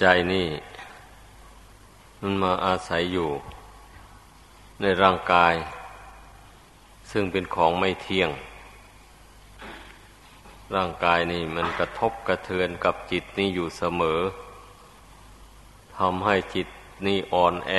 [0.00, 0.48] ใจนี่
[2.20, 3.28] มันมาอาศัยอยู่
[4.80, 5.54] ในร่างกาย
[7.10, 8.30] ซึ่งเป็นของไม่เที่ยง
[10.74, 14.20] ร่างกายนี่มันกระทบกระเทือนกับจิตนี่อยู่เสมอ
[15.98, 16.68] ทำให้จิต
[17.06, 17.72] นี่อ่อนแอ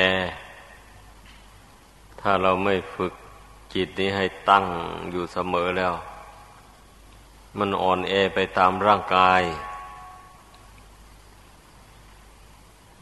[2.22, 3.14] ถ้าเราไม่ฝึก
[3.74, 4.66] จิตนี้ให้ตั้ง
[5.12, 5.94] อยู่เสมอแล้ว
[7.58, 9.42] มันอ่อนแอไปตามร่างกาย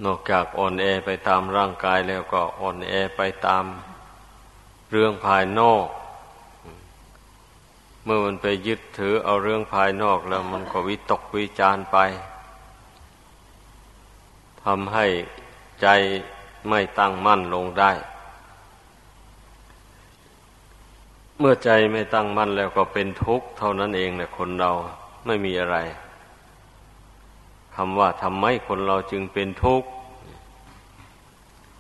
[0.05, 3.65] นอกจากอ่อนแอไปตามร่างกายแล้วก็อ่อนแอไปตาม
[4.91, 5.85] เรื่องภายนอก
[8.03, 11.97] เมื่อมันไปยึดถือเอาเรื่องภายนอกแล้วมันก็วิตกวิจารไป
[14.63, 15.05] ทำให้
[15.81, 15.87] ใจ
[16.69, 17.91] ไม่ตั้งมั่นลงได้
[21.39, 24.71] เมื่อใจไม่ตั้งมั่นแล้วก็เป็นทุกข์เท่านั้นเองแหละคนเรา
[25.25, 29.87] ไม่มีอะไรำว่าทำไมคนเราจึงเป็นทุกข์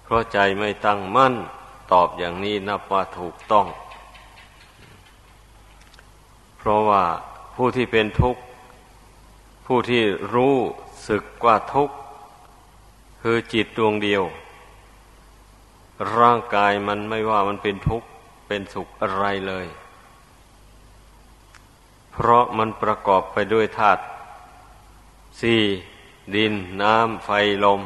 [0.03, 1.33] เพราะใจไม่ตั้งมั่น
[1.91, 3.67] ตอบอย่างนี้นับว่าถูกต้อง
[6.57, 7.03] เพราะว่า
[7.55, 8.41] ผู้ที่เป็นทุกข์
[9.65, 10.03] ผู้ที่
[10.35, 10.55] รู้
[11.09, 11.95] สึกว่าทุกข์
[13.21, 14.23] คือจิตดวงเดียว
[16.17, 18.07] ร่างกายมันไม่ว่ามันเป็นทุกข์
[18.47, 19.67] เป็นสุขอะไรเลย
[22.11, 24.01] เพราะมันประกอบไปด้วยธาตุ
[25.41, 25.61] สี่
[26.35, 27.29] ดินน้ำไฟ
[27.65, 27.81] ลม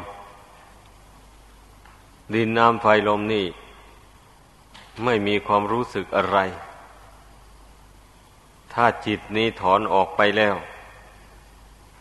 [2.33, 3.45] ดินน้ำไฟลมนี่
[5.03, 6.38] ไม่มีความรู้สึกอะไร
[8.73, 10.55] ถ้าจิตนี้ถอนออกไปแล้ว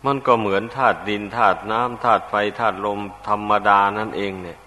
[0.04, 4.58] มันก็เหมือนธาตุดินธาตุน้ำธาตุไฟธาตุลมธรรมดานั่นเองเนี่ย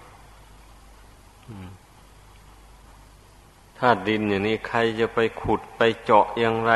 [3.78, 6.72] ธาตุดินอย่างนี้ใครจะไปขุดไปเจาะอย่างไร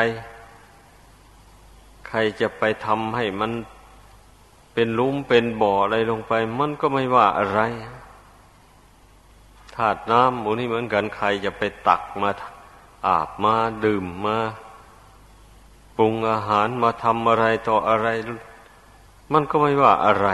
[2.07, 3.51] ใครจะไปทำให้มัน
[4.73, 7.59] เป็นลุ่มเป็นบ่ออะไรลงไป มันก็ไม่ว่าอะไร
[9.75, 12.29] ธาตุน้ำหมูนี่เหมือนกันใครจะไปตักมา
[13.07, 13.55] อาบมา
[13.85, 14.37] ดื่มมา
[15.97, 18.07] ปรุงอาหารมาทำอะไรต่ออะไร
[19.33, 20.27] มันก็ไม่ว่าอะไร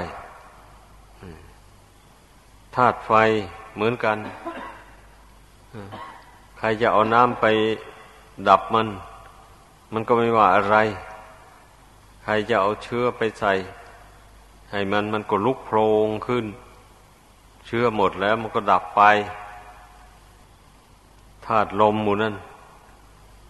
[2.76, 3.12] ธาตุไฟ
[3.76, 4.18] เหมือนกัน
[6.58, 7.46] ใครจะเอาน้ำไป
[8.48, 8.88] ดับมัน
[9.94, 10.76] มันก็ไม่ว่าอะไร
[12.24, 13.54] ใครจะเอาเชื้อไปใส่
[14.72, 16.46] ให้มันมันก็ลุกโพลงขึ้น
[17.66, 19.02] เชื้อหมดแล้วมันก็ดับไป
[21.46, 22.36] ธาตุลมหมูนั่น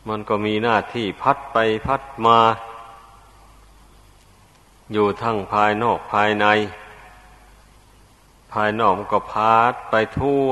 [0.07, 1.57] มันก็มีหน้าที่พัดไป
[1.87, 2.37] พัดมา
[4.93, 6.45] อยู่ทั้งภายนอกภายใน
[8.51, 10.49] ภายนอกมันก็พัดไปทั่ว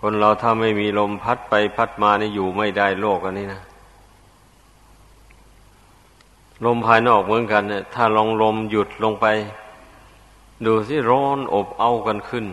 [0.00, 3.62] คนเราถ้าไม่มีลมพัดไปพัดมานี่อยู่ไม่ได้โลกอันนี้นะ
[6.64, 9.26] ลมภายนอกเหมือนกันเนี่ยถ้าลองลมหยุดลงไป
[10.66, 12.46] ดูสิร้อนอบเอากันขึ้น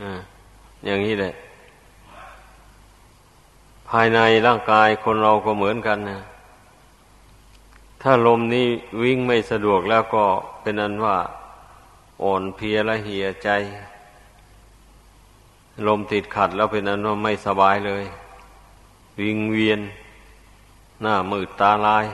[0.00, 0.02] อ
[0.84, 1.34] อย่างนี้แหละ
[3.88, 6.20] ภายในร่างกายคนเราก็เหมือนกันนะ
[8.02, 8.68] ถ้าลมนี้
[9.02, 10.24] วิ่งไม่สะดวกแล้วก็
[10.62, 11.16] เป็นอันว่า
[12.22, 13.48] อ่อนเพลียและเหี่ยใจ
[15.86, 18.04] ลมติดขัดแล้วเป็นอันว่าไม่สบายเลย
[19.20, 19.80] วิงเวียน
[21.02, 22.06] หน้ามืดตาลาย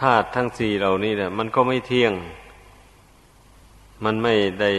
[0.00, 2.12] ธาตุทั้งสี่เหล่านี้เนี่ยมันก็ไม่เที่ยง
[4.04, 4.70] มันไม่ได้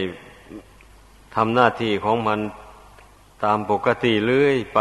[1.34, 2.40] ทำหน้าที่ของมัน
[3.44, 4.80] ตามปกติเรื่อยไป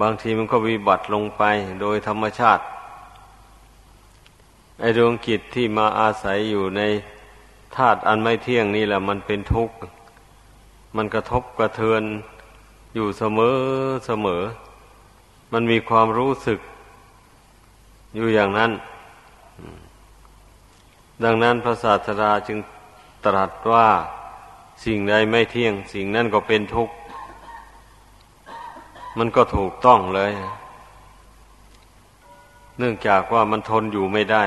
[0.00, 1.42] บางทีมันก็วิบัติลงไป
[1.80, 2.62] โดยธรรมชาติ
[4.80, 6.82] ไอดวงกิจที่มาอาศัยอยู่ใน
[7.76, 9.76] ธาตุอันไม่เที่ยงนี่แหละมันเป็นทุกข์
[10.96, 12.02] มันกระทบกระเทือน
[12.94, 13.56] อยู่เสมอ
[14.06, 14.42] เสมอ
[15.52, 16.60] มันมีความรู้สึก
[18.14, 18.72] อยู่อย่างนั้น
[21.24, 22.58] ดังนั้นพระศาสดาจึง
[23.24, 23.88] ตรัสว่า
[24.84, 26.94] สิ่งใดไม่เที่ยง สิ่งนั้นก็เป็นทุกข์
[29.18, 30.32] มันก็ถูกต้องเลย
[32.78, 34.44] เนื่องจากว่ามันทนอยู่ไม่ได้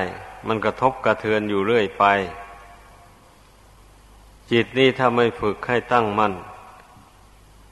[0.48, 2.04] มันกระทบกระเทือนอยู่เรื่อยไป
[4.50, 6.32] จิตนี้ถ้าไม่ฝึกให้ตั้งมัน่น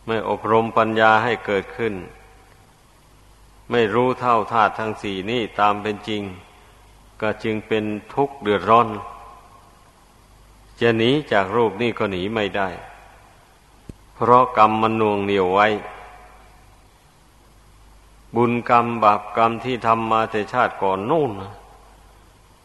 [0.06, 1.94] ไม่อบรมปัญญาให้เกิดขึ้น
[3.70, 6.22] ไม่รู้เท่าธาตุทั้งสี่นี่ตามเป็นจริง
[7.20, 7.84] ก็จึงเป็น
[8.14, 8.88] ทุกข์เดือดร้อน
[10.80, 12.68] จะหนีจากรูปนี่ก็หนีไม่ได้
[14.14, 15.68] เพราะกรรมมันน่วงเหนียวไว้
[18.36, 21.30] บุญกรรมบาปกรรมที่ทำมาแต่ชาติก่อนนู่น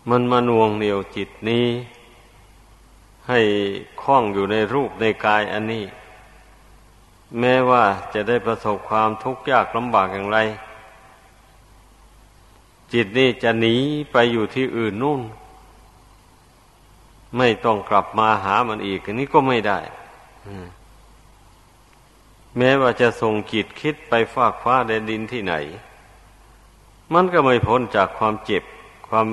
[0.09, 1.67] มันมาน่วงเหนียวจิตนี้
[3.29, 3.39] ให้
[4.01, 5.85] คล้องอยู่ในรูปในกายอันนี้
[7.39, 10.37] แม้ว่าจะได้ประสบความทุกข์ยากลำบากอย่างไร
[12.93, 13.75] จิตนี่จะหนี
[14.11, 15.21] ไปอยู่ที่อื่นนู่น
[17.37, 19.79] ไม่ต้องกลับมาหามันอีกอันนี้ก็ไม่ได้
[22.57, 25.53] แม้ว่าจะส่งจิตคิดไปฟากฟ้าแดนดินที่ไหน
[27.13, 28.63] มันก็ไม่พ้นจากความเจ็บ
[29.07, 29.27] ความ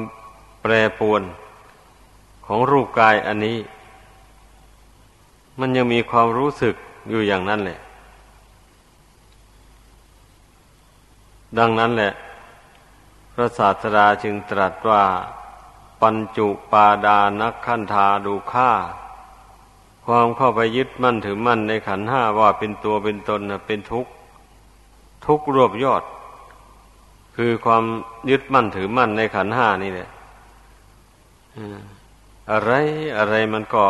[0.63, 1.23] แปรปวน
[2.47, 3.59] ของรูปกายอันนี้
[5.59, 6.75] มันยังมีความรู้สึก
[7.11, 7.79] อยู่อย่างนั้นแหละ
[11.59, 12.13] ดังนั้นแหละ
[13.35, 15.03] พระศาสดาจึงตรัสว่า
[16.03, 18.71] ปัญจุปาดานักขันธาดูค่า
[20.07, 24.11] ความเข้าไปยึดมั่นถือมั่นในขันห้าว่าเป็นตัวเป็นตนเป็นทุกข์
[25.27, 26.03] ทุกข์รวบยอด
[27.37, 27.85] คือความ
[28.31, 30.09] ยึดมั่นถือมั่นในขันห้านี่แหละ
[32.51, 32.71] อะไร
[33.19, 33.85] อะไรมันก็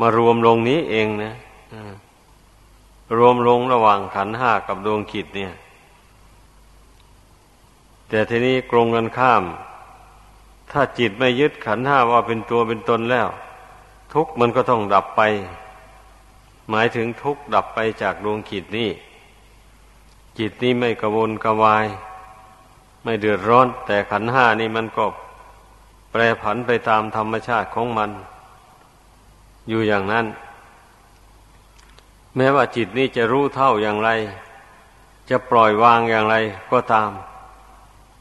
[0.00, 1.34] มารวมลงนี้เองนะ
[3.18, 5.52] รวมลงระหว่างขันห้ากับดวงขิดเนี่ย
[8.10, 9.42] แต่ทีนี้กรงกันข้าม
[10.72, 13.28] ถ้าจิตไม่ยึดขันห้าว่าเป็นตัวเป็นตนแล้ว
[14.12, 15.22] ทุกมันก็ต้องดับไป
[16.70, 18.90] หมายถึงทุกดับไปจากดวงจิตนี้
[20.38, 21.86] จิตนี้ไม่กระวนกระวาย
[23.04, 25.04] ไม่เดือดร้อน แต่ขันห้านี่มันก็
[26.10, 28.10] แปรผันไปตามธรรมชาติของมัน
[29.68, 30.26] อยู่อย่างนั้น
[32.36, 34.10] แม้ว่าจิตนี้จะรู้เท่าอย่างไร
[35.30, 36.36] จะปล่อยวางอย่างไร
[36.70, 37.10] ก็ตาม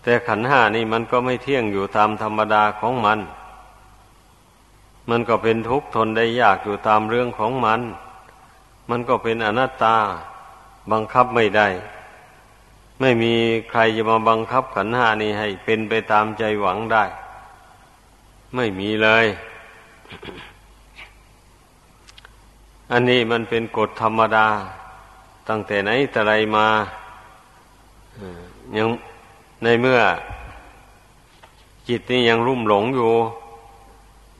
[0.04, 3.20] แต่ขันห้านี่มันก็ไม่เที่ยงอยู่ตามธรรมดาของมัน
[5.10, 7.82] มันก็เป็นทุกข์ทนได้ยากอยู่ตามเรื่องของมัน
[8.90, 9.96] มันก็เป็นอนัตตา
[10.92, 11.68] บังคับไม่ได้
[13.02, 13.34] ไม่มี
[13.70, 17.04] ใครจะมาบังคับขันหานี้ให้เป็นไปตามใจหวังได้
[18.56, 19.26] ไม่มีเลย
[22.92, 24.48] อันนี้มันเป็นกฎธรรมดา
[25.50, 26.68] ตั้งแต่ไหนแต่ไรมา
[28.78, 28.88] ยัง
[29.64, 30.00] ในเมื่อ
[31.88, 33.14] จิตนี้ยังรุ่มหลงอยู่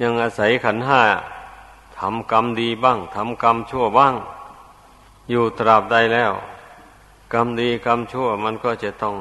[0.02, 1.02] ยังอาศัยขันห้า
[1.98, 4.16] ทำกรรมดีบ้างทำกรรมชั่วบ้าง
[5.30, 6.34] อยู่ตราบใดแล้ว
[7.34, 9.16] กรรมดีกรรมชั่วมันก็จะต้อง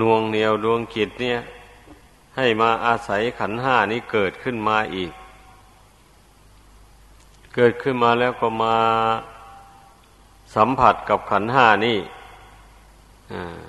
[0.00, 1.38] น่วงเหนียวดวงจิตเนี่ย
[2.36, 5.12] ให้มาอาศัยขันห้านี้เกิดขึ้นมาอีก
[7.54, 8.76] เกิดขึ้นมาแล้วก็มา
[10.54, 11.98] สัมผัสกับขันห้านี่
[13.32, 13.62] อ่า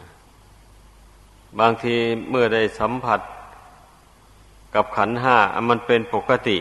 [1.60, 1.96] บางที
[2.30, 3.20] เมื่อได้สัมผัส
[4.76, 5.38] กับขันห้า
[5.70, 6.58] มันเป็นปกติ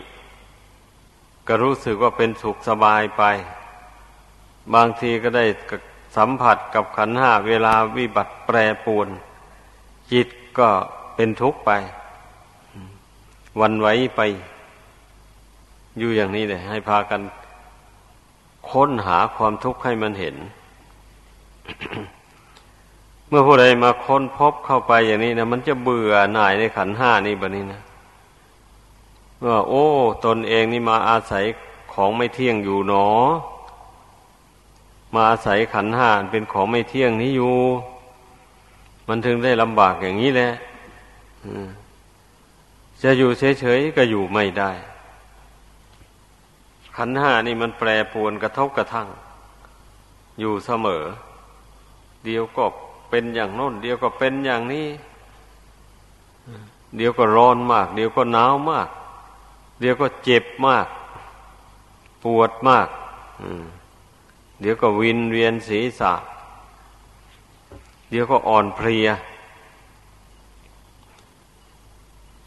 [1.47, 3.23] ก็รู้สึกว่าเป็นสุขสบายไป
[4.75, 5.45] บางทีก็ได้
[6.17, 9.09] สัมผัสกับขันห้าเวลาวิบัติแปรปวน
[10.13, 10.29] จิต
[10.59, 10.69] ก็
[11.15, 11.71] เป็นทุกข์ไป
[13.61, 14.21] วันไหวไป
[15.99, 17.21] อยู่อย่างนี้เลยให้พากัน
[18.71, 20.37] ค้นหาความทุกข์ให้มันเห็น
[23.33, 27.83] เมื่อผู้ใดมาค้นพบเข้าไปอย่างนี้นะมันจะเบื่อหน่ายในขันห้านี้แบบนี้นะ
[29.45, 29.85] ว่าโอ้
[30.25, 31.45] ตนเองนี่มาอาศัย
[31.93, 33.09] ของไม่เที่ยงอยู่หนอ
[35.15, 37.55] มาอาศัยขันห้าเป็นของไม่เที่ยงนี้อยู่
[39.09, 40.51] มันถึงได้ลำบากอย่างนี้แหละ
[43.03, 44.71] จะอยู่เฉยๆก็อยู่ไม่ได้
[46.97, 49.09] ขันห้านี่มันแปรปวนกระทบกระทั่ง
[50.41, 51.05] อยู่เสมอ
[52.27, 52.65] เดียวก็
[53.11, 54.89] เป็นอย่างโน้น เดียวก็เป็นอย่างนี้
[56.97, 58.89] เดียวก็ร้อนมาก เดียวก็หนาวมาก
[59.81, 60.87] เดี๋ยวก็เจ็บมาก
[62.25, 62.89] ปวดมาก
[64.61, 66.13] เดี๋ยวก็วินเวียนศีรษะ
[68.11, 69.09] เดี๋ยวก็อ่อนเพลีย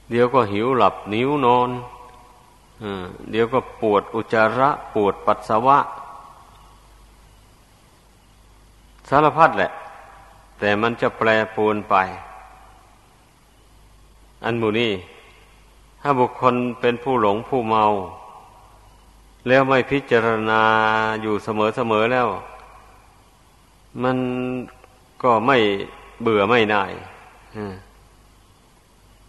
[0.10, 1.70] เดี๋ยวก็หิวหลับนิ้วนอน
[3.32, 5.78] เดี๋ยวก็ปวดอุจจาระ ปวดปัสสาวะ
[9.10, 9.72] สารพัดแหละ
[10.66, 11.96] แต่มันจะแปรปรวนไป
[14.44, 14.92] อันมูนี้
[16.02, 17.86] ถ้าบุคคลเป็นผู้หลงผู้เมา
[19.48, 20.62] แล้วไม่พิจารณา
[21.22, 22.28] อยู่เสมอๆแล้ว
[24.04, 24.18] มัน
[25.24, 25.58] ก็ไม่
[26.22, 26.92] เบื่อไม่น่าย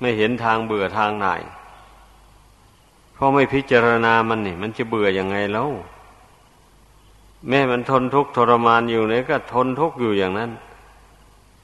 [0.00, 1.42] ไม่เห็นทางเบื่อทางน่าย
[3.14, 5.68] เพราะไม่พิจารณามันนี่ มันจะเบื่ออยังไงแล้ว
[7.48, 10.52] แม่มันทนทุกข์ทรมานอยู่เนี่ยก็ทนทุกข์อยู่อย่างนั้น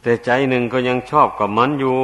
[0.03, 1.97] แต่ใจหนึ่งก็ยังชอบกับมันอยู่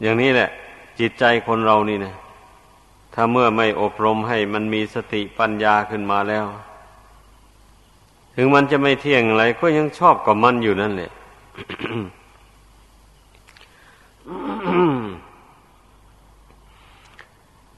[0.00, 0.48] อย่างนี้แหละ
[0.98, 2.14] จิตใจคนเรานี่นะ
[3.14, 6.46] ถ้าเมื่อไม่อบรมให้มันมีสติปัญญาขึ้นมาแล้ว
[8.36, 11.10] ถึงมันจะไม่เที่ยงอะไร ก็ยังชอบกับมันอยู่นั่นแหละ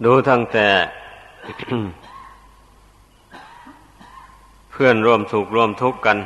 [0.05, 0.69] ดูทั้งแต่
[4.71, 6.19] เพื่อนร่วมสุขร่วมทุกข์กัน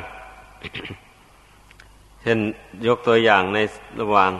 [2.21, 2.39] เช่น
[2.87, 3.57] ยกตัวอย่างใน
[3.99, 4.31] ระหว่าง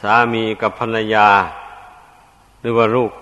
[0.00, 1.28] สามีกับภรรยา
[2.60, 3.12] หรือว่าลูก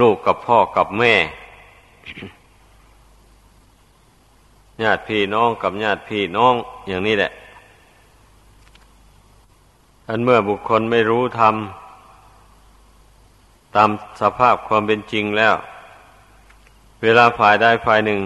[0.00, 1.14] ลูกกับพ่อกับแม่
[4.82, 6.54] ญาติพี่น้องกับญาติพี่น้อง
[6.88, 7.30] อย่างนี้แหละ
[10.08, 11.54] อันเมื่อบุคคลไม่รู้ธรรม
[13.74, 13.90] ตาม
[14.20, 15.54] สภาพความเป็นจริงแล้ว
[17.02, 18.20] เวลาฝ่ายใดฝ่ายหนึ่ง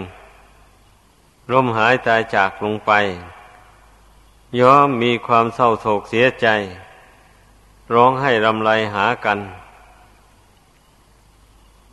[1.51, 2.91] ร่มหายตายจากลงไป
[4.59, 6.47] ย่อมมีความเศร้าโศกเสียใจ
[7.93, 9.39] ร้องให้รำไรหากัน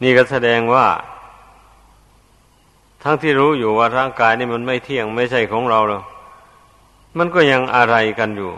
[0.03, 0.87] นี่ก็แสดงว่า
[3.03, 6.03] ทั้งที่รู้อยู่ว่าร่างกายนี่มันไม่เที่ยงไม่ใช่ของเราแล้ว
[7.19, 8.53] มันก็ยังอะไรกันอยู่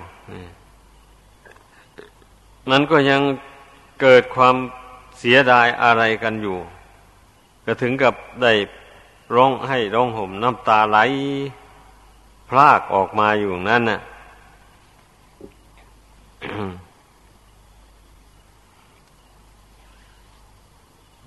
[2.70, 3.20] มันก็ยัง
[4.00, 4.54] เกิดความ
[5.18, 6.58] เสียดายอะไรกันอยู่
[7.66, 8.52] ก็ถึงกับได้
[9.34, 10.98] ร้องให้ร้องห่มน้ำตาไหล
[12.48, 14.00] พลากออกมาอยู่นั่นน่ะ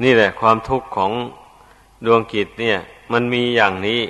[0.04, 1.12] นี่แหละความทุกข์ของ
[2.06, 2.78] ดวงกิจเนี่ย
[3.12, 4.02] มันมีอย่างนี้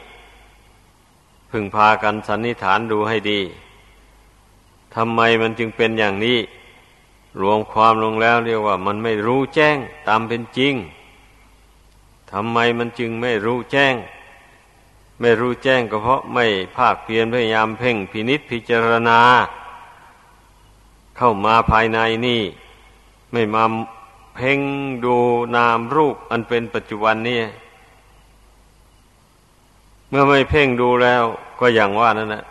[1.50, 3.39] พึงพากันสันนิษฐานดูให้ดี
[4.96, 6.39] ทำไมมันจึงเป็นอย่างนี้
[7.41, 9.77] รวมความลงแล้วเรียกว่า มันไม่รู้แจ้ง
[10.08, 10.74] ตามเป็นจริง
[12.31, 13.95] ทำไมมันจึงไม่รู้แจ้ง
[15.19, 16.45] ไม่รู้แจ้งก็เพราะไม่
[16.75, 19.19] ภาคเพียรพยายามเพ่งพินิษพิจารณา
[21.17, 22.41] เข้ามาภายในนี่
[23.31, 23.63] ไม่มา
[24.36, 24.59] เพ่ง
[25.05, 25.15] ดู
[25.55, 27.41] นามรูปอันเป็นปัจจุบันนี่
[30.09, 31.24] เมื่อไม่เพ่งดูแล้ว
[31.59, 32.43] ก็อย่างว่านั่นแหละ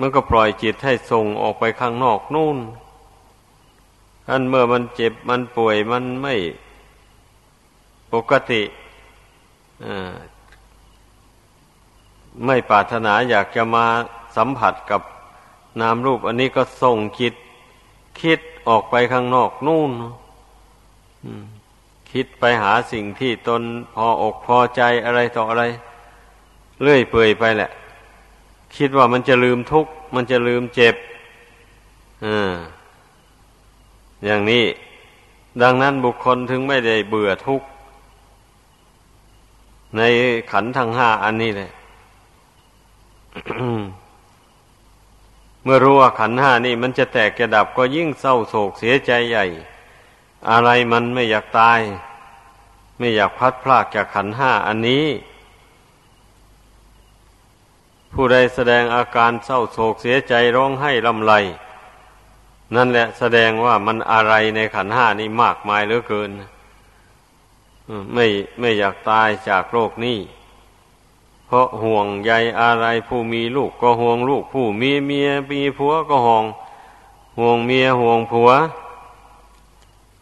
[0.00, 2.58] มันก็ปล่อยจิตให้ส่งออกไปข้างนอกนู่น
[4.30, 6.34] อันเมื่อมันเจ็บมันป่วยมันไม่
[8.12, 8.62] ปกติ
[12.46, 13.86] ไม่ปรารถนาอยากจะมา
[14.36, 15.02] สัมผัสกับ
[15.80, 17.34] นามรูป อันนี้ก็ส่งคิด
[18.20, 19.92] คิดออกไปข้างนอกนู่น
[22.12, 23.62] คิดไปหาสิ่งที่ตน
[23.94, 25.64] พออกพอใจอะไรต่ออะไร
[26.82, 27.70] เลื่อยเปื่อยไปแหละ
[28.76, 30.94] คิดว่ามันจะลืมทุกข์มันจะลืมเจ็บ
[34.24, 34.64] อย่างนี้
[35.62, 37.66] ดังนั้นบุคคลถึงไม่ได้เบื่อทุกข์
[39.96, 40.00] ใน
[40.52, 41.70] ขันทั้งห้าอันนี้เลย
[45.62, 49.46] เมื่อรู้ว่าขันห้านี่มันจะแตกจะดับก็ยิ่งเศร้าโศกเสียใจใหญ่
[50.50, 51.80] อะไรมันไม่อยากตาย
[52.98, 55.06] ไม่อยากพัดพลากจากขันห้าอันนี้
[58.12, 61.32] ผู้ใดแสดงอาการเศร้าโศกเสียใจร้องไห้ลำไร
[62.74, 66.30] นั่นแหละแสดงว่ามันอะไรในขันห้านี้มากมายเหลือเกิน
[68.14, 68.26] ไม่
[68.58, 70.18] ไม่อยากตายจากโรคนี้
[71.46, 76.44] เพราะห่วงใยอะไรผู้มีลูกก็ห่วงลูก ผู้มีเมียมีผัวก็ห่วง
[77.38, 78.50] ห่วงเมียห่วงผัว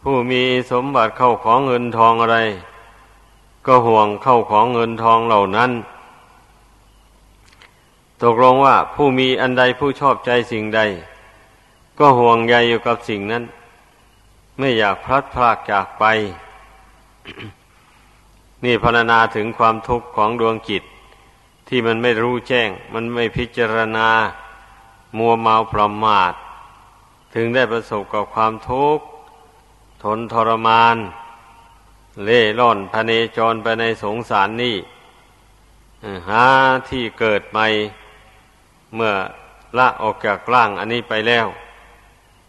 [0.03, 2.37] ผู้มีสมบัติเข้าของเงินทองอะไร
[3.65, 5.71] ก็ห่วงเข้าของเงินทองเหล่านั้น
[8.21, 10.81] ตกลงว่าผู้มีอันใดผู้ชอบใจสิ่งใด
[11.99, 13.43] ก็ห่วงใยอยู่กับสิ่งนั้น
[14.57, 16.03] ไม่อยากพลัดพรากจากไป
[18.63, 20.83] นี่พรรณนาถึงความทุกข์ของดวงจิต
[21.67, 24.09] ที่มันไม่รู้แจ้ง มันไม่พิจารณา
[25.17, 26.33] มัวเมาประมาท
[27.33, 29.05] ถึงได้ประสบกับความทุกข์
[30.03, 30.97] ทนทรมาน
[32.23, 34.77] เล่ร่อนพเนจรไปในสงสารนี่
[36.29, 36.45] หา
[36.89, 37.67] ที่เกิดใหม่
[38.95, 39.13] เมื่อ
[39.77, 41.47] ละออกจากร่างอันนี้ไปแล้ว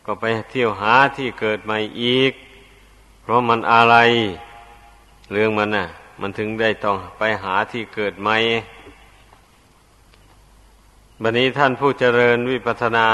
[0.06, 2.32] ก็ไปเที่ยวหาที่เกิดใหม่อีก
[3.22, 3.96] เพราะมันอะไร
[5.32, 5.86] เรื่องมันน่ะ
[6.20, 8.36] มันถึงได้ต้องไปหาที่เกิดไหม่
[11.22, 13.08] บันนี้ท่านผู้เจริญวิปัสนา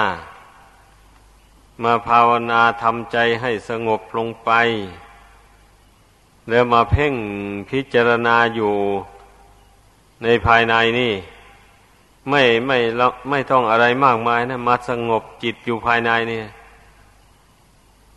[1.82, 4.50] มาภาวนาทำใจให้สงบลงไป
[6.48, 7.14] แล้วมาเพ่ง
[7.70, 8.74] พิจารณาอยู่
[10.22, 11.12] ในภายในนี่
[12.30, 12.78] ไม่ไม่
[13.30, 16.42] ไม่ต้องอะไรมากมายนะมาสงบจิตอยู่ภายในนี่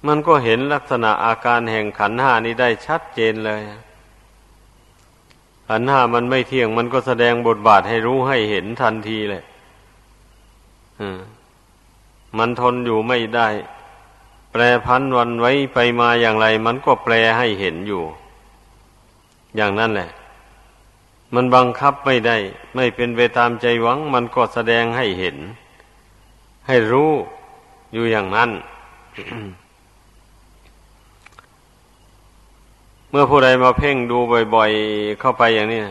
[0.07, 3.61] มันก็เห็นลักษณะอาการแห่งขันห้านี้ได้ชัดเจนเลย
[5.67, 9.43] ขันห้ามันไม่เที่ยง มันก็แสดงบทบาทให้รู้ให้เห็นทันทีเลย
[12.37, 13.47] มันทนอยู่ไม่ได้
[14.51, 18.03] แปรพันวันไว้ไปมาอย่างไร มันก็แปลให้เห็นอยู่
[19.55, 20.09] อย่างนั้นแหละ
[21.33, 22.37] มันบังคับไม่ได้
[22.75, 25.37] ไม่เป็นไปตามใจหวัง มันก็แสดงให้เห็น
[26.67, 27.11] ให้รู้
[27.93, 28.49] อยู่อย่างนั้น
[33.11, 34.17] เมื่อผู้ใดมาเพ่งดู
[34.55, 35.81] บ่อยๆ เข้าไปอย่างนี้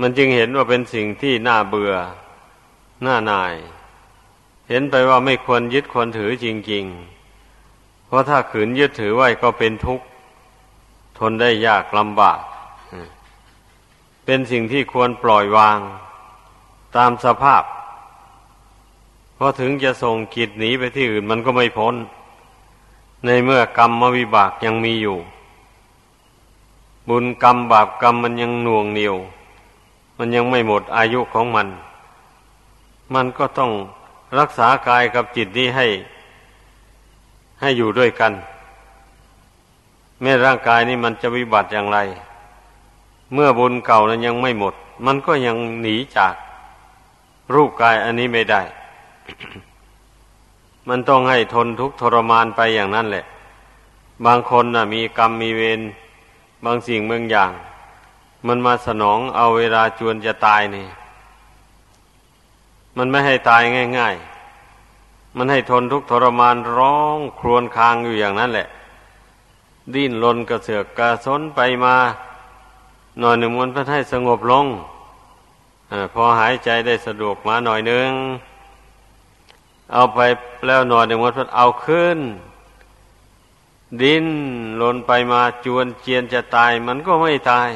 [0.00, 1.92] มันจึงเห็นว่าเป็นสิ่งที่น่าเบื่อ
[3.06, 3.54] น่านาย
[4.68, 6.84] เห็นไปว่าไม่ควรยึดควรถือจริง
[7.46, 10.06] ๆ เพราะถ้าขืนยึดถือไว้ก็เป็นทุกข์
[11.18, 12.38] ทนได้ยากลำบาก
[14.24, 15.78] เป็นสิ่งที่ควรปล่อยวาง
[16.96, 17.62] ตามสภาพ
[19.34, 21.94] เพราะถึงจะส่งกิจหนีไปที่อื่นมันก็ไม่พ้น
[23.26, 25.18] ในเมื่อกรรมมวิบากยังมีอยู่
[27.08, 29.16] บุญกรรมบาปกรรมมันยังหน่วงเหนียว
[30.18, 31.68] มันยังไม่หมดอายุของมัน
[33.14, 33.70] มันก็ต้อง
[34.38, 35.86] รักษากายกับจิตนี้ให้
[37.60, 38.32] ให้อยู่ด้วยกัน
[40.20, 41.98] แม้ร่างกายนี้มันจะวิบัติอย่างไร
[43.32, 44.74] เมื่อบุญเก่านั้นยังไม่หมด
[45.06, 46.34] มันก็ยังหนีจาก
[47.54, 48.62] รูปกายอันนี้ไม่ได้
[50.88, 53.24] มันต้องให้ทนทุกข์ทรมานไปอย่างนั้นแหละ
[54.26, 55.80] บางคนนะ่ะ มีกรรมมีเวร
[56.64, 57.52] บางสิ่งบางอย่าง
[58.46, 60.86] มันมาสนองเอาเวลาจวนจะตายนี่
[62.96, 63.62] มันไม่ให้ตาย
[63.98, 64.14] ง่าย
[64.76, 68.68] ๆ มันให้ทนทุกข์ทรมานร้องครวญครางอยู่อย่างนั้นแหละ
[69.94, 71.96] ดิ้นรนกระเสือกกระสนไปมา
[73.20, 74.66] หน่อยหนึ่งมันพื่อให้สงบลง
[75.90, 78.10] อพอหายใจได้สะดวกมาหน่อยนึง
[79.92, 80.20] เอาไป
[80.66, 82.18] แล้วหน่อยหนึ่งมันพื่อเอาขึ้น
[84.00, 84.26] ดิ้น
[84.80, 87.70] ลนไปมาจวนเจียนจะตายมันก็ไม่ตาย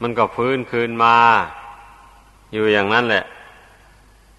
[0.00, 1.16] มันก็ฟื้นคืนมา
[2.52, 3.24] อยู่อย่างนั้นแหละ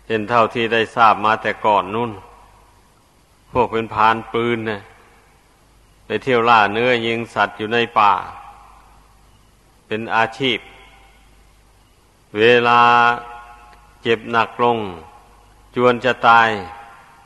[0.07, 2.11] เห็นเท่าที่ได้ทราบมาแต่ก่อนนู่น
[3.51, 4.81] พวกเป็นพานปืนนะ
[6.05, 8.11] ไปเที่ยวล่าเนื้อยิงสัตว์อยู่ในป่า
[9.87, 10.59] เป็นอาชีพ
[12.37, 12.81] เวลา
[14.03, 14.77] เจ็บหนักลง
[15.75, 16.49] จวนจะตาย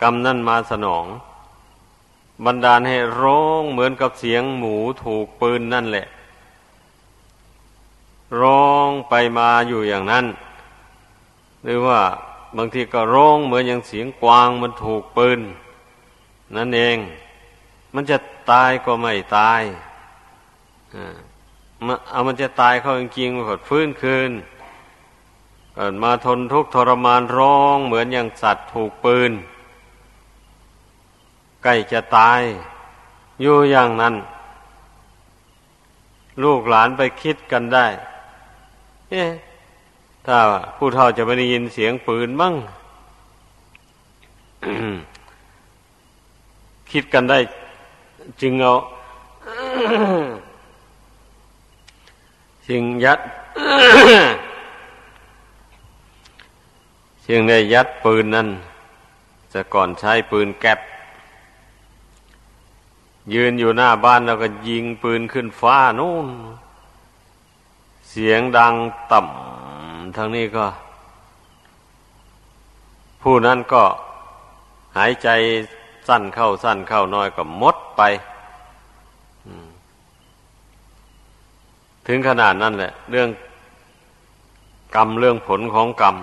[0.06, 1.06] รรมนั่นมาสนอง
[2.46, 6.08] บันดาลให้ร้องเหมือนกับเสียงหมูถูกปืนนั่นแหละ
[8.42, 10.26] ร้องไปมาอยู่อย่างนั้น
[11.64, 12.02] หรือว่า
[12.58, 15.40] บางทีก็ร้องเหมือนอย่างเสียงกวางมันถูกปืน
[16.56, 16.98] นั่นเอง
[17.94, 18.18] มันจะ
[18.52, 19.62] ตายก็ไม่ตาย
[22.12, 24.32] เอามันจะตายเขาจริงๆมันก็ฟื้นคืน
[25.74, 29.32] เกิดมาทนทุกข์ทรมานร้องเหมือนอย่างสัตว์ถูกปืน
[31.68, 32.42] ใกล้จะตาย
[33.42, 34.16] อยู่อย่างนั้น
[36.44, 37.88] ลูกหลานไปคิดกันได้
[39.10, 39.30] เอ๊ะ
[40.26, 40.38] ถ้า
[40.78, 42.56] ผู้เฒ่าจะไม่ได้ยินเสียงปืนมั่ง
[46.92, 47.40] คิดกันได้
[48.42, 48.74] จึงเอา
[52.68, 53.20] จึงยัด
[57.28, 58.48] จึงได้ยัดปืนนั่น
[59.54, 60.80] จะก่อนใช้ปืนแก๊ป
[63.34, 66.28] ยืนอยู่หน้าบ้านแล้วก็ยิงปืนขึ้นฟ้านู่น
[68.10, 68.74] เสียงดัง
[69.12, 70.66] ต่ำทางนี้ก็
[73.22, 73.84] ผู้นั้นก็
[74.98, 75.30] หายใจ
[76.08, 78.02] สั้นเข้าสั้นเข้าน้อยก็มดไป
[82.08, 83.30] ถึงขนาดนั้นแหละ เรื่อง
[84.96, 86.16] กรรมเรื่องผลของกรรม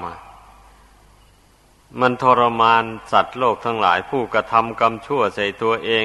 [2.01, 5.91] มันทรมานสัตว์โลกทั้งหลายผู้กระทำกรรมชั่วใส่ตัวเอ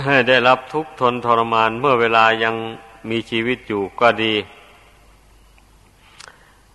[0.00, 2.54] ให้ได้รับทุกข์ทนทรมานเมื่อเวลายัง
[3.10, 4.34] มีชีวิตอยู่ก็ดี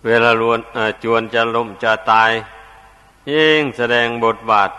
[0.06, 0.58] เวลาลวน
[1.04, 2.30] จวนจะล้มจะตาย
[3.30, 4.70] ยิ่งแสดงบทบาท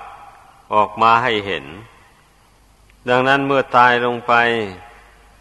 [0.74, 1.66] ออกมาให้เห็น
[3.10, 4.34] ดังนั้นเมื่อตายลงไป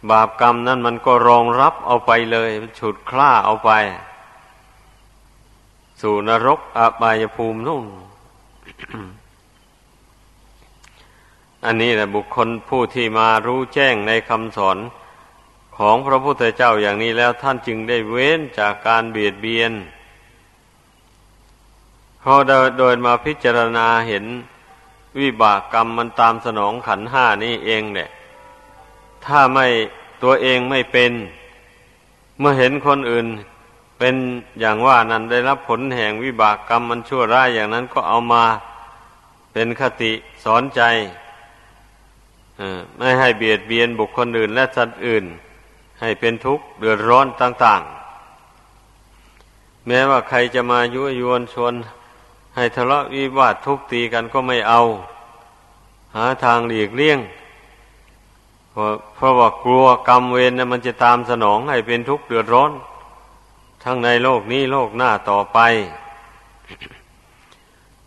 [0.09, 3.71] บาปกรรมนั้นมันก็รองรับเอาไปเลยฉุดคล้าเอาไป
[6.01, 7.85] สู่นรกอบายภูมินู่น
[11.65, 14.77] อันนี้แหละบุคคลผู้ที่มารู้แจ้งในคำสอน
[15.77, 19.71] ของพระพุทธเจ้าอย่างนี้แล้วท่านจึงได้เว้นจากการเบียดเบียน
[22.23, 22.33] พอ
[22.77, 24.25] โดยมาพิจารณาเห็น
[25.19, 28.09] วิบากกรรมมันตามสนองขันห้านี่เองเนี่ย
[29.25, 29.67] ถ้าไม่
[30.23, 31.11] ตัวเองไม่เป็น
[32.39, 33.27] เมื่อเห็นคนอื่น
[33.97, 34.15] เป็น
[34.59, 38.43] อย่างว่านั้นได้รับผลแห่งวิบากกรรมมันชั่วร้ายอย่างนั้นก็เอามา
[39.53, 40.11] เป็นคติ
[40.43, 40.81] สอนใจ
[42.97, 45.25] ไม่ให้เบียดเบียนบุคคลอื่น และสัตว์อื่น
[46.01, 47.81] ให้เป็นทุกข์เดือดร้อนต่าง
[48.65, 51.73] ๆ แม้ว่าใครจะมายุยวนชวน
[52.55, 54.81] ให้ทะเลาะวิวาททุบตีกันก็ไม่เอา
[56.15, 57.19] หาทางหลีกเลี่ยง
[58.71, 62.71] เพราะเพราะว่ากลัวกรรมเวรนะมันจะตามสนองให้เป็นทุกข์เดือดร้อน
[63.83, 65.59] ทั้งในโลกนี้โลกหน้าต่อไป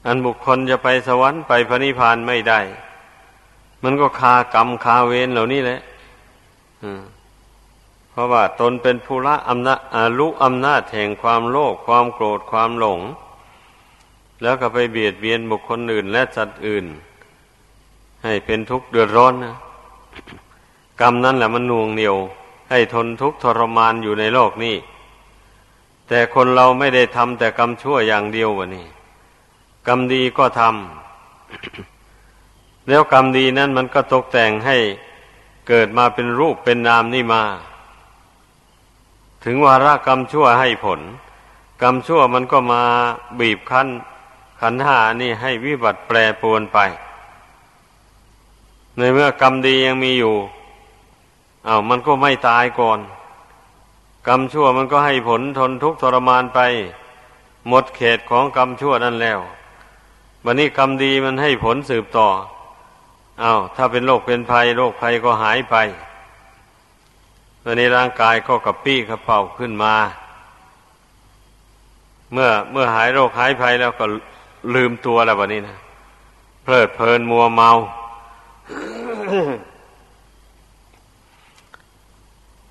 [0.07, 2.61] อันบุคคลจะไปสวรรค์ไปพระนิพพานไม่ได้
[3.83, 5.81] มันก็คากรรมคาเวรเหล่านี้แหละ
[8.11, 9.81] เพราะว่าตนเป็นผู้ละอำนาจ
[10.19, 13.01] รู้อำนาจแห่งความโลภความโกรธความหลง
[14.43, 16.87] แล้วก็ไปเบียดเบียนบุคคลอื่น และสัตว์อื่น
[18.25, 19.57] ให้เป็นทุกข์เดือดร้อนนะ
[21.01, 22.17] กรรมนั่นแหละมันน่วงเหนียว
[22.71, 24.77] ให้ทนทุกข์ทรมานอยู่ในโลกนี้
[26.09, 28.87] แต่คนเราไม่ได้ทำแต่กรรมชั่วอย่างเดียววะนี่
[29.87, 31.92] กรรมดีก็ทำ
[32.89, 34.77] แล้วกรรมดีนั้นมันก็ตกแต่งให้
[35.69, 37.43] เกิดมาเป็นรูปเป็นนามนี่มา
[39.45, 41.01] ถึงวาระกรรมชั่วให้ผล
[41.83, 42.83] กรรมชั่วมันก็มา
[43.41, 43.89] บีบคั้น
[44.61, 46.79] ขันหานี่ให้วิบัติแปรปรวนไป
[48.97, 50.35] ในเมื่อกรรมดียังมีอยู่
[51.67, 52.99] อา้าวมันก็ไม่ตายก่อน
[54.29, 56.61] กรรมชั่วมันก็ให้ผลทนทุกข์ทรมานไป
[57.69, 59.39] หมดเขตของกรรมชั่วนั่นแล้ว
[60.45, 62.29] วันนี้กรรมดีมันให้ผลสืบต่อ
[63.43, 65.77] อา้าวถ้าเป็นโรคเป็นภัยโรคภัยก็หายไป
[67.65, 69.95] วันนี้ร่างกายก็กระปี้กระเป๋าขึ้นมา
[72.33, 74.05] เมื่อเมื่อหายโรคหายภัยแล้วก็
[74.75, 75.77] ลืมตัวแล้ววันนี้นะ
[76.65, 77.71] เพลิดเพลินมัวเมา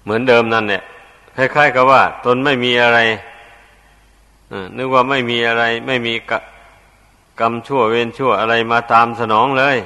[0.03, 0.83] เหมือนเดิมนั่นเนี่ย
[1.35, 2.99] คล้ายๆกับว่า ตนไม่มีอะไร
[4.77, 6.13] นึกว่าไม่มีอะไร ไม่มี
[7.39, 9.77] กรรมชั่วเวรชั่วอะไรมาตามสนองเลย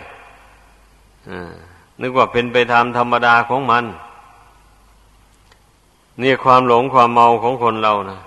[2.02, 3.84] นึกว่าเป็นไปตามธรรมดาของมัน
[6.22, 8.20] นี่ความหลงความเมาของคนเรานะ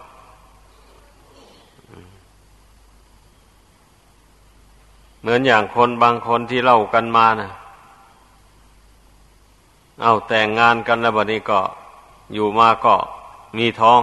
[5.21, 7.51] เหมือนอย่างคนบางคนที่เล่ากันมานะ
[10.03, 11.61] เอาแต่งงานกันแล้วบัดนี้ก็
[12.35, 12.95] อยู่มาก็
[13.57, 14.01] มีท้อง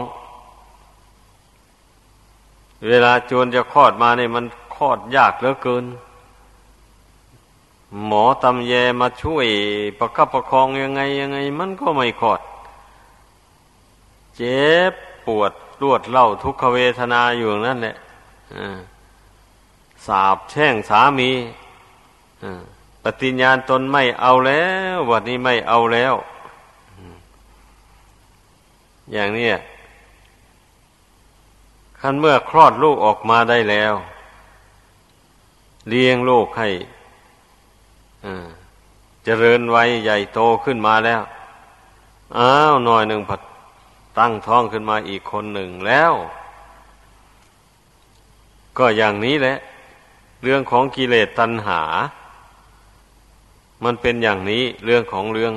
[2.87, 5.83] เวลาจวนจะคลอดมาเนี่ยมันคลอดยากเหลือเกิน
[8.05, 9.47] หมอตำแยมาช่วย
[9.99, 12.41] ประคับประคองยังไงยังไง มันก็ไม่คลอด
[14.35, 14.93] เจ็บ
[15.25, 17.95] ปวดรวดเล่าทุกขเวทนาอยู่นั่นแหละ
[20.05, 21.31] สาบแช่งสามี
[23.03, 24.63] ปฏิญญาณตนไม่เอาแล้
[24.95, 26.13] ววันนี้ไม่เอาแล้ว
[29.13, 29.49] อย่างนี้
[31.99, 33.93] คันเมื่อคลอดลูกออกมาได้แล้ว
[35.89, 36.69] เลี้ยงลูกให้
[39.23, 41.21] เจริญวัยใหญ่โตขึ้นมาแล้ว
[42.37, 43.41] อ้าวหน่อยหนึ่งผัด
[44.19, 46.13] ตั้งท้องขึ้นมาอีกคนหนึ่งแล้ว
[48.77, 49.57] ก็อย่างนี้แหละ
[50.43, 51.81] เรื่องของกิเลสตัณหา
[53.83, 55.53] มันเป็นอย่างนี้เรื่องของเรื่อง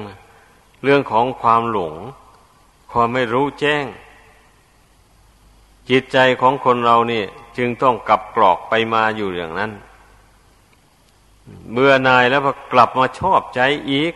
[0.84, 1.94] เรื่องของความหลง
[2.92, 3.84] ความไม่รู้แจ้ง
[5.90, 7.22] จิตใจของคนเรานี่
[7.56, 9.70] จึงต้องกลับกรอกไปมาอยู่อย่างนั้น
[11.72, 14.14] เบื่อนายแล้วพอกลับมาชอบใจอีก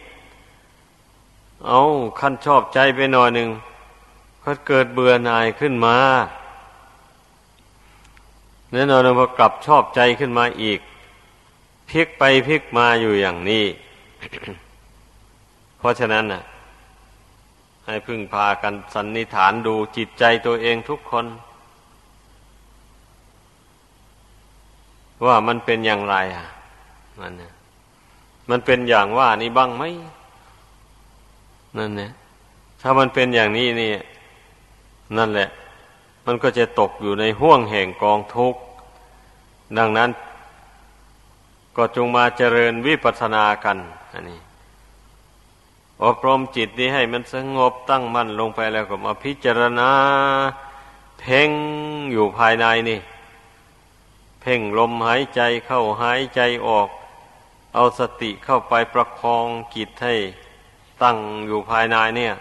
[1.66, 1.80] เอา
[2.20, 3.48] ขั้นชอบใจไปหน่อยหนึ่ง
[4.44, 5.96] ก็เกิดเบื่อนายขึ้นมา
[8.70, 10.80] แน่นอนพอกลับชอบใจขึ้นมาอีก
[11.90, 13.64] พลิกไปพลิกมาอยู่อย่างนี้
[15.78, 16.42] เพราะฉะนั้นน่ะ
[17.86, 21.26] ให้พึ่งพากันสันนิฐานดูจิตใจตัวเองทุกคน
[25.26, 26.46] ว่ามันเป็นอย่างไรอะ
[27.20, 27.52] มันเนี่ย
[28.50, 29.84] มันเป็นอย่างว่านี่บ้างไหม
[31.78, 32.10] นั่นเนี่ย
[32.80, 33.90] ถ้ามันเป็นอย่างนี้นี่
[35.16, 35.48] นั่นแหละ
[36.26, 38.60] มันก็จะตกอยู่ในห่วงแห่งกองทุกข์
[39.78, 40.10] ดังนั้น
[41.76, 43.76] ก็จงมาเจริญวิปัสสนากัน
[44.12, 44.40] อันนี้
[46.04, 49.90] อบรมจิตนี้ให้มันสงบตั้งมั่นลงไปแล้วก็มาพิจารณา
[51.20, 51.50] เพ่ง
[52.12, 53.00] อยู่ภายในนี่
[54.40, 56.88] เพ่งลมหายใจเข้าหายใจออก
[57.74, 60.14] เอาสติเข้าไปประคองจิตให้
[61.02, 62.34] ตั้งอยู่ภายในเนี่ย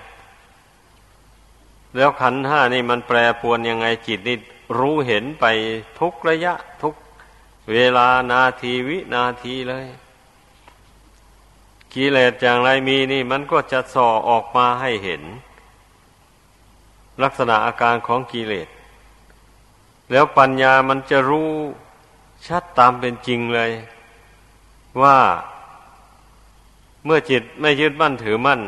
[1.96, 4.38] แล้วขันห้านี่มันแปรปวนยังไงจิตนี่
[4.80, 5.46] รู้เห็นไป
[6.00, 6.96] ทุกระยะทุก
[7.72, 9.88] เวลานาทีวินาทีเลย
[11.94, 15.22] กิเลสอย่างไรมีนี่มันก็จะส่อออกมาให้เห็น
[17.24, 18.68] ลักษณะอาการของกิเลส
[20.12, 21.52] แล้วปัญญามันจะรู้
[22.48, 23.72] ชัดตามเป็นจริงเลย
[25.02, 25.18] ว่า
[27.06, 28.62] เมื่อจิตไม่ยึดมั่นถือมั่น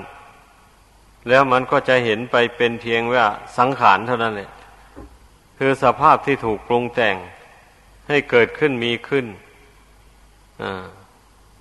[1.30, 3.26] แล้วมันก็จะเห็นไปเป็นเพียงว่า
[3.58, 4.50] สังขารเท่านั้นแหละ
[5.58, 7.16] คือสภาพที่ถูกปรุงแต่ง
[8.08, 9.26] ให้เกิดขึ้นมีขึ้น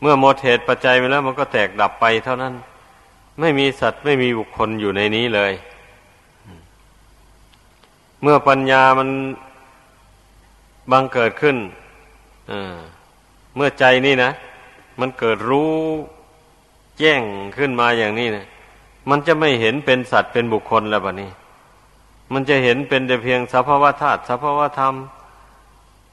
[0.00, 2.54] เมื่อหมดเหตุปัจจัยไปแล้วมันก็แตกดับไปเท่านั้น
[3.40, 5.52] ไม่มีสัตว์ไม่มีบุคคลอยู่ในนี้เลย
[8.22, 9.08] เมื่อปัญญามัน
[10.92, 11.56] บังเกิดขึ้น
[13.56, 14.30] เมื่อใจนี่นะ
[15.00, 15.74] มันเกิดรู้
[16.98, 17.22] แจ้ง
[17.56, 18.46] ขึ้นมาอย่างนี้นะ
[19.10, 21.30] มันจะไม่เห็นเป็นสัตว์เป็นบุคคลแล้วบะนี้
[22.32, 24.94] มันจะเห็นเป็นแต่เพียงสภาวธาตุสภาวธรรม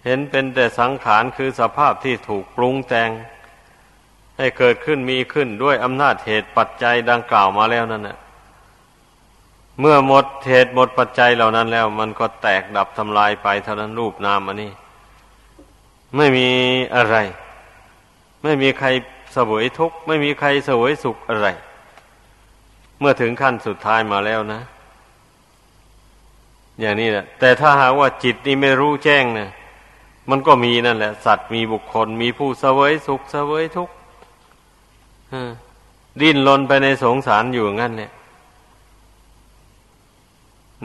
[0.05, 3.09] เห็นเป็นแต่สังขารคือสภาพที่ถูกปรุงแต่ง
[4.37, 8.17] ให้เกิดขึ้นมีขึ้นด้วยอำนาจเหตุปัจจัยดังกล่าวมาแล้วนั่นแหละ
[9.79, 14.71] เมื่อหมดเหตุหมดปัจจัยเหล่านั้นแล้ว มันก็แตกดับทำลายไปเท่านั้นรูปนามอันนี้
[16.15, 16.47] ไม่มี
[16.95, 17.15] อะไร
[18.43, 18.88] ไม่มีใคร
[19.34, 21.49] เสวยทุกข์ไม่มีใครเสวยสุขอะไร
[22.99, 24.62] เมื่อถึงขั้นสุดท้ายมาแล้วนะ
[26.80, 29.49] อย่างนี้แหละแต่ถ้าหากว่าจิตนี่ไม่รู้แจ้งเนะ
[30.30, 33.93] มันก็มีนั่นแหละ สัตว์มีบุคคล มีผู้เสวยสุขเสวยทุกข์
[36.21, 38.12] ดิ้นรนไปในสงสารอยู่งั้นเนี่ย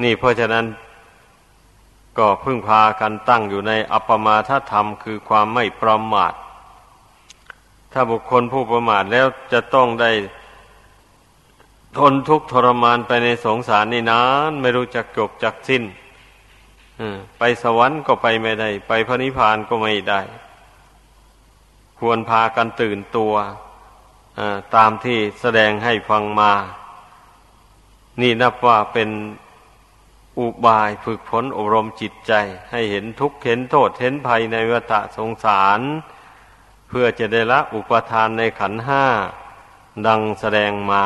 [0.03, 0.67] นี่เพราะฉะนั้น
[2.19, 6.33] ก็พึ่งพากันตั้งอยู่ในอัปมาทธรรมคือความไม่ประมาท
[7.96, 10.11] ถ้าบุคคลผู้ประมาทแล้วจะต้องได้
[11.98, 15.83] ทนทุกข์ทรมานไปในสงสารนี่นานไม่รู้จักจบจักสิ้น
[17.38, 20.20] ไปสวรรค์ก็ไปไม่ได้ ไปพระนิพพานก็ไม่ได้
[21.98, 23.35] ควรพากันตื่นตัว
[24.76, 26.52] ตามที่แสดงให้ฟังมา
[28.20, 29.11] นี่นับว่าเป็น
[30.38, 32.33] อุบายฝึกฝนอบรมจิตใจ
[32.70, 35.80] ให้เห็นทุกข์เห็นโทษเห็นภัยในวัฏสงสาร
[36.98, 39.04] พื่อจะได้ละอุปทานในขันห้า
[40.07, 41.04] ดังแสดงมา